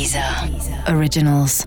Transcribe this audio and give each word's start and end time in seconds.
Deezer 0.00 0.24
Originals. 0.96 1.66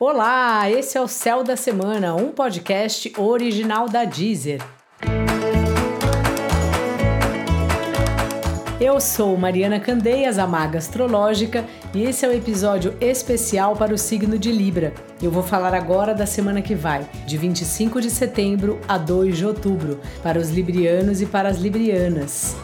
Olá, 0.00 0.70
esse 0.70 0.96
é 0.96 1.02
o 1.02 1.06
Céu 1.06 1.44
da 1.44 1.54
Semana, 1.54 2.14
um 2.14 2.30
podcast 2.30 3.12
original 3.18 3.90
da 3.90 4.06
Deezer. 4.06 4.62
Eu 8.80 8.98
sou 9.02 9.36
Mariana 9.36 9.78
Candeias, 9.78 10.38
a 10.38 10.46
Maga 10.46 10.78
Astrológica, 10.78 11.66
e 11.94 12.04
esse 12.04 12.24
é 12.24 12.28
o 12.28 12.32
um 12.32 12.34
episódio 12.34 12.96
especial 12.98 13.76
para 13.76 13.92
o 13.92 13.98
signo 13.98 14.38
de 14.38 14.50
Libra. 14.50 14.94
Eu 15.22 15.30
vou 15.30 15.42
falar 15.42 15.74
agora 15.74 16.14
da 16.14 16.24
semana 16.24 16.62
que 16.62 16.74
vai, 16.74 17.06
de 17.26 17.36
25 17.36 18.00
de 18.00 18.08
setembro 18.08 18.80
a 18.88 18.96
2 18.96 19.36
de 19.36 19.44
outubro, 19.44 20.00
para 20.22 20.38
os 20.38 20.48
librianos 20.48 21.20
e 21.20 21.26
para 21.26 21.50
as 21.50 21.58
librianas. 21.58 22.56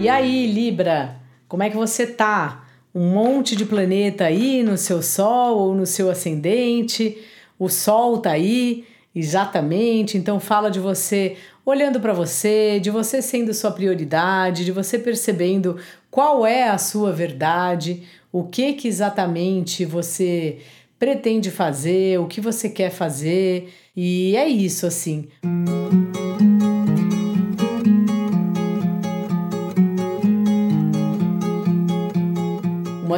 E 0.00 0.08
aí, 0.08 0.46
Libra, 0.46 1.20
como 1.46 1.62
é 1.62 1.68
que 1.68 1.76
você 1.76 2.06
tá? 2.06 2.64
Um 2.94 3.10
monte 3.12 3.54
de 3.54 3.66
planeta 3.66 4.24
aí 4.24 4.62
no 4.62 4.78
seu 4.78 5.02
Sol 5.02 5.58
ou 5.58 5.74
no 5.74 5.84
seu 5.84 6.08
ascendente. 6.08 7.18
O 7.58 7.68
Sol 7.68 8.16
tá 8.16 8.30
aí, 8.30 8.86
exatamente. 9.14 10.16
Então 10.16 10.40
fala 10.40 10.70
de 10.70 10.80
você 10.80 11.36
olhando 11.66 12.00
para 12.00 12.14
você, 12.14 12.80
de 12.80 12.88
você 12.88 13.20
sendo 13.20 13.52
sua 13.52 13.72
prioridade, 13.72 14.64
de 14.64 14.72
você 14.72 14.98
percebendo 14.98 15.76
qual 16.10 16.46
é 16.46 16.70
a 16.70 16.78
sua 16.78 17.12
verdade, 17.12 18.02
o 18.32 18.44
que 18.44 18.72
que 18.72 18.88
exatamente 18.88 19.84
você 19.84 20.60
pretende 20.98 21.50
fazer, 21.50 22.18
o 22.18 22.26
que 22.26 22.40
você 22.40 22.70
quer 22.70 22.88
fazer. 22.88 23.70
E 23.94 24.34
é 24.34 24.48
isso 24.48 24.86
assim. 24.86 25.28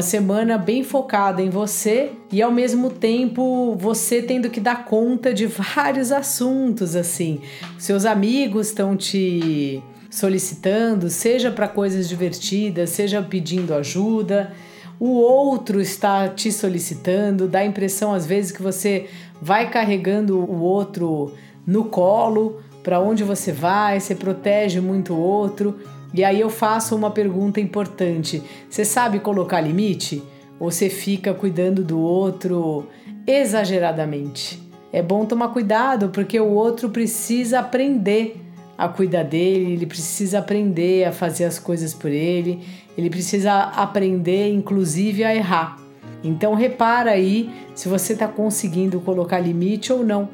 Semana 0.02 0.58
bem 0.58 0.82
focada 0.82 1.40
em 1.40 1.48
você 1.48 2.12
e 2.30 2.42
ao 2.42 2.50
mesmo 2.50 2.90
tempo 2.90 3.76
você 3.76 4.20
tendo 4.20 4.50
que 4.50 4.60
dar 4.60 4.84
conta 4.84 5.32
de 5.32 5.46
vários 5.46 6.12
assuntos 6.12 6.94
assim. 6.96 7.40
Seus 7.78 8.04
amigos 8.04 8.68
estão 8.68 8.96
te 8.96 9.82
solicitando, 10.10 11.08
seja 11.08 11.50
para 11.50 11.66
coisas 11.66 12.08
divertidas, 12.08 12.90
seja 12.90 13.22
pedindo 13.22 13.72
ajuda. 13.72 14.52
O 15.00 15.10
outro 15.18 15.80
está 15.80 16.28
te 16.28 16.52
solicitando, 16.52 17.48
dá 17.48 17.60
a 17.60 17.64
impressão 17.64 18.12
às 18.12 18.26
vezes 18.26 18.52
que 18.52 18.62
você 18.62 19.08
vai 19.40 19.70
carregando 19.70 20.38
o 20.38 20.60
outro 20.60 21.32
no 21.66 21.84
colo, 21.84 22.60
para 22.82 23.00
onde 23.00 23.24
você 23.24 23.52
vai, 23.52 23.98
você 23.98 24.14
protege 24.14 24.80
muito 24.80 25.14
o 25.14 25.18
outro. 25.18 25.78
E 26.14 26.22
aí 26.22 26.40
eu 26.40 26.50
faço 26.50 26.94
uma 26.94 27.10
pergunta 27.10 27.60
importante: 27.60 28.42
você 28.68 28.84
sabe 28.84 29.20
colocar 29.20 29.60
limite? 29.60 30.22
Ou 30.60 30.70
você 30.70 30.88
fica 30.88 31.34
cuidando 31.34 31.82
do 31.82 31.98
outro 31.98 32.86
exageradamente? 33.26 34.62
É 34.92 35.02
bom 35.02 35.24
tomar 35.24 35.48
cuidado 35.48 36.10
porque 36.10 36.38
o 36.38 36.48
outro 36.48 36.90
precisa 36.90 37.60
aprender 37.60 38.36
a 38.76 38.88
cuidar 38.88 39.22
dele, 39.22 39.72
ele 39.72 39.86
precisa 39.86 40.38
aprender 40.38 41.04
a 41.04 41.12
fazer 41.12 41.44
as 41.44 41.58
coisas 41.58 41.94
por 41.94 42.10
ele, 42.10 42.60
ele 42.96 43.08
precisa 43.08 43.52
aprender, 43.54 44.52
inclusive, 44.52 45.24
a 45.24 45.34
errar. 45.34 45.78
Então 46.24 46.54
repara 46.54 47.12
aí 47.12 47.50
se 47.74 47.88
você 47.88 48.12
está 48.12 48.28
conseguindo 48.28 49.00
colocar 49.00 49.40
limite 49.40 49.92
ou 49.92 50.04
não. 50.04 50.28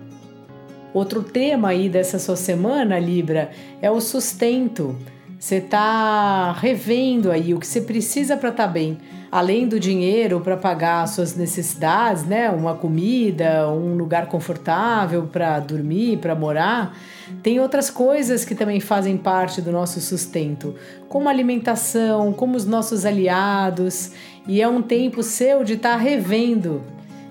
Outro 0.93 1.23
tema 1.23 1.69
aí 1.69 1.89
dessa 1.89 2.19
sua 2.19 2.37
semana, 2.37 2.99
Libra, 2.99 3.51
é 3.81 3.91
o 3.91 4.01
sustento. 4.01 4.97
Você 5.39 5.57
está 5.57 6.53
revendo 6.53 7.31
aí 7.31 7.55
o 7.55 7.61
que 7.61 7.67
você 7.67 7.81
precisa 7.81 8.37
para 8.37 8.49
estar 8.49 8.67
tá 8.67 8.73
bem. 8.73 8.99
Além 9.31 9.69
do 9.69 9.79
dinheiro 9.79 10.41
para 10.41 10.57
pagar 10.57 11.07
suas 11.07 11.37
necessidades, 11.37 12.25
né? 12.25 12.51
Uma 12.51 12.75
comida, 12.75 13.69
um 13.71 13.95
lugar 13.95 14.27
confortável 14.27 15.29
para 15.31 15.61
dormir, 15.61 16.17
para 16.19 16.35
morar, 16.35 16.97
tem 17.43 17.61
outras 17.61 17.91
coisas 17.91 18.45
que 18.45 18.55
também 18.55 18.81
fazem 18.81 19.17
parte 19.17 19.61
do 19.61 19.71
nosso 19.71 20.01
sustento, 20.01 20.75
como 21.09 21.29
alimentação, 21.29 22.33
como 22.33 22.57
os 22.57 22.65
nossos 22.65 23.05
aliados. 23.05 24.13
E 24.47 24.61
é 24.61 24.67
um 24.67 24.83
tempo 24.83 25.23
seu 25.23 25.63
de 25.63 25.75
estar 25.75 25.93
tá 25.93 25.97
revendo 25.97 26.83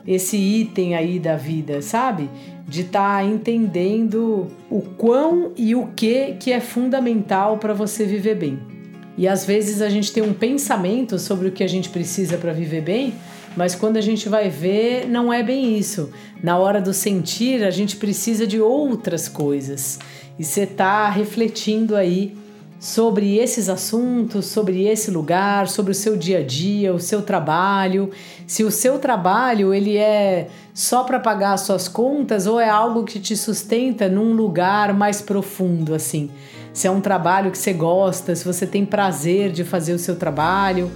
esse 0.06 0.38
item 0.38 0.96
aí 0.96 1.20
da 1.20 1.36
vida, 1.36 1.82
sabe? 1.82 2.30
De 2.68 2.82
estar 2.82 3.20
tá 3.20 3.24
entendendo 3.24 4.48
o 4.70 4.82
quão 4.82 5.54
e 5.56 5.74
o 5.74 5.88
que 5.96 6.34
que 6.34 6.52
é 6.52 6.60
fundamental 6.60 7.58
para 7.58 7.74
você 7.74 8.06
viver 8.06 8.36
bem. 8.36 8.60
E 9.18 9.28
às 9.28 9.46
vezes 9.46 9.82
a 9.82 9.90
gente 9.90 10.12
tem 10.12 10.22
um 10.22 10.34
pensamento 10.34 11.18
sobre 11.18 11.48
o 11.48 11.52
que 11.52 11.64
a 11.64 11.68
gente 11.68 11.90
precisa 11.90 12.38
para 12.38 12.54
viver 12.54 12.82
bem, 12.82 13.14
mas 13.56 13.74
quando 13.74 13.98
a 13.98 14.02
gente 14.02 14.30
vai 14.30 14.50
ver, 14.50 15.08
não 15.08 15.34
é 15.34 15.42
bem 15.42 15.76
isso. 15.78 16.12
Na 16.44 16.60
hora 16.60 16.80
do 16.80 16.94
sentir, 16.94 17.64
a 17.64 17.72
gente 17.72 17.96
precisa 17.96 18.46
de 18.46 18.62
outras 18.62 19.28
coisas. 19.28 19.98
E 20.38 20.44
você 20.44 20.62
está 20.62 21.10
refletindo 21.10 21.96
aí 21.96 22.38
sobre 22.80 23.38
esses 23.38 23.70
assuntos, 23.70 24.46
sobre 24.46 24.88
esse 24.88 25.10
lugar, 25.10 25.68
sobre 25.68 25.92
o 25.92 25.96
seu 25.96 26.16
dia 26.16 26.40
a 26.40 26.44
dia, 26.44 26.94
o 26.94 27.00
seu 27.00 27.22
trabalho, 27.22 28.12
se 28.46 28.64
o 28.64 28.72
seu 28.72 29.00
trabalho 29.00 29.74
ele 29.74 29.98
é 29.98 30.48
só 30.74 31.04
para 31.04 31.20
pagar 31.20 31.54
as 31.54 31.62
suas 31.62 31.88
contas 31.88 32.46
ou 32.46 32.60
é 32.60 32.70
algo 32.70 33.04
que 33.04 33.20
te 33.20 33.36
sustenta 33.36 34.08
num 34.08 34.34
lugar 34.34 34.94
mais 34.94 35.22
profundo 35.22 35.96
assim. 35.96 36.30
Se 36.72 36.86
é 36.86 36.92
um 36.92 37.02
trabalho 37.02 37.50
que 37.50 37.58
você 37.58 37.74
gosta, 37.74 38.36
se 38.36 38.46
você 38.46 38.68
tem 38.68 38.86
prazer 38.86 39.52
de 39.52 39.64
fazer 39.64 39.94
o 39.94 40.00
seu 40.00 40.16
trabalho, 40.16 40.92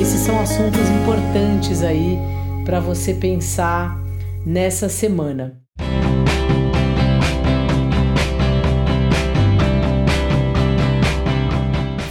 esses 0.00 0.20
são 0.20 0.38
assuntos 0.40 0.88
importantes 0.90 1.82
aí 1.82 2.16
para 2.64 2.78
você 2.78 3.14
pensar 3.14 3.98
nessa 4.46 4.88
semana. 4.88 5.67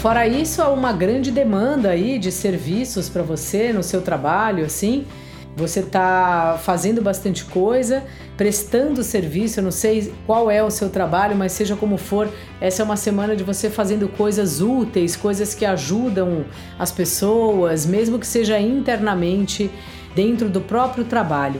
Fora 0.08 0.26
isso, 0.26 0.62
há 0.62 0.70
uma 0.70 0.94
grande 0.94 1.30
demanda 1.32 1.90
aí 1.90 2.18
de 2.18 2.32
serviços 2.32 3.10
para 3.10 3.22
você 3.22 3.74
no 3.74 3.84
seu 3.84 4.02
trabalho, 4.02 4.64
assim. 4.64 5.06
Você 5.54 5.82
está 5.82 6.58
fazendo 6.64 7.02
bastante 7.02 7.44
coisa, 7.44 8.06
prestando 8.38 9.04
serviço. 9.04 9.60
Eu 9.60 9.66
não 9.66 9.72
sei 9.72 10.14
qual 10.26 10.50
é 10.50 10.64
o 10.64 10.72
seu 10.72 10.90
trabalho, 10.90 11.36
mas 11.36 11.52
seja 11.52 11.76
como 11.76 11.98
for, 11.98 12.30
essa 12.62 12.82
é 12.82 12.86
uma 12.86 12.96
semana 12.96 13.36
de 13.36 13.44
você 13.44 13.70
fazendo 13.70 14.08
coisas 14.08 14.62
úteis, 14.62 15.18
coisas 15.18 15.54
que 15.54 15.66
ajudam 15.66 16.46
as 16.80 16.90
pessoas, 16.90 17.86
mesmo 17.86 18.18
que 18.18 18.26
seja 18.26 18.58
internamente 18.58 19.70
dentro 20.16 20.48
do 20.48 20.62
próprio 20.62 21.04
trabalho. 21.04 21.60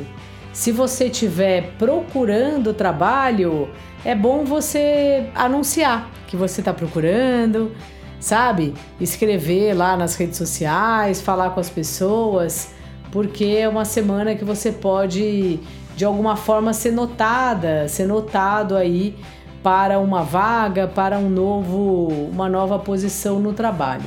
Se 0.54 0.72
você 0.72 1.08
estiver 1.08 1.74
procurando 1.78 2.74
trabalho, 2.74 3.68
é 4.06 4.16
bom 4.16 4.46
você 4.46 5.30
anunciar 5.36 6.10
que 6.28 6.38
você 6.38 6.62
está 6.62 6.74
procurando 6.74 7.74
sabe? 8.20 8.74
Escrever 9.00 9.74
lá 9.74 9.96
nas 9.96 10.16
redes 10.16 10.38
sociais, 10.38 11.22
falar 11.22 11.52
com 11.52 11.60
as 11.60 11.70
pessoas, 11.70 12.70
porque 13.12 13.46
é 13.46 13.68
uma 13.68 13.86
semana 13.86 14.36
que 14.36 14.44
você 14.44 14.72
pode 14.72 15.60
de 15.96 16.06
alguma 16.06 16.36
forma 16.36 16.74
ser 16.74 16.92
notada, 16.92 17.88
ser 17.88 18.06
notado 18.06 18.76
aí 18.76 19.16
para 19.64 20.00
uma 20.00 20.24
vaga, 20.24 20.88
para 20.88 21.18
um 21.18 21.30
novo, 21.30 22.08
uma 22.32 22.48
nova 22.48 22.78
posição 22.78 23.40
no 23.40 23.54
trabalho. 23.54 24.06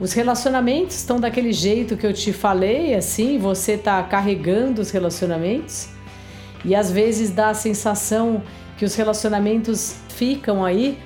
Os 0.00 0.12
relacionamentos 0.12 0.96
estão 0.96 1.18
daquele 1.18 1.52
jeito 1.52 1.96
que 1.96 2.06
eu 2.06 2.12
te 2.12 2.32
falei, 2.32 2.94
assim, 2.94 3.38
você 3.38 3.72
está 3.72 4.02
carregando 4.02 4.80
os 4.80 4.90
relacionamentos 4.90 5.88
e 6.64 6.74
às 6.74 6.90
vezes 6.90 7.30
dá 7.30 7.50
a 7.50 7.54
sensação 7.54 8.42
que 8.76 8.84
os 8.84 8.94
relacionamentos 8.94 9.96
ficam 10.08 10.64
aí 10.64 10.98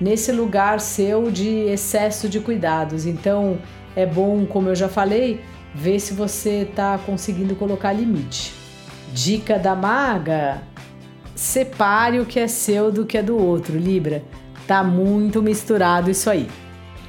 nesse 0.00 0.32
lugar 0.32 0.80
seu 0.80 1.30
de 1.30 1.48
excesso 1.48 2.28
de 2.28 2.40
cuidados. 2.40 3.06
Então 3.06 3.58
é 3.94 4.06
bom, 4.06 4.46
como 4.46 4.68
eu 4.68 4.74
já 4.74 4.88
falei, 4.88 5.40
ver 5.74 6.00
se 6.00 6.14
você 6.14 6.62
está 6.62 6.98
conseguindo 6.98 7.54
colocar 7.54 7.92
limite. 7.92 8.52
Dica 9.12 9.58
da 9.58 9.74
maga: 9.74 10.62
separe 11.34 12.18
o 12.20 12.26
que 12.26 12.40
é 12.40 12.48
seu 12.48 12.90
do 12.90 13.04
que 13.04 13.18
é 13.18 13.22
do 13.22 13.36
outro, 13.36 13.76
Libra. 13.76 14.22
Tá 14.66 14.82
muito 14.82 15.42
misturado 15.42 16.10
isso 16.10 16.30
aí. 16.30 16.48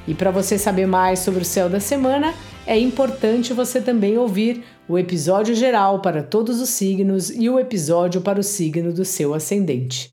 E 0.06 0.14
para 0.14 0.32
você 0.32 0.58
saber 0.58 0.86
mais 0.86 1.20
sobre 1.20 1.42
o 1.42 1.44
céu 1.44 1.68
da 1.68 1.78
semana, 1.78 2.34
é 2.66 2.76
importante 2.76 3.52
você 3.52 3.80
também 3.80 4.18
ouvir 4.18 4.64
o 4.88 4.98
episódio 4.98 5.54
geral 5.54 6.00
para 6.00 6.22
todos 6.22 6.60
os 6.60 6.70
signos 6.70 7.30
e 7.30 7.48
o 7.48 7.58
episódio 7.58 8.20
para 8.20 8.40
o 8.40 8.42
signo 8.42 8.92
do 8.92 9.04
seu 9.04 9.32
ascendente. 9.32 10.12